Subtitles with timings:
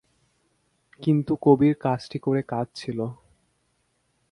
[0.99, 2.99] কিন্তু কবির কাজটি করে কাদঁছিল।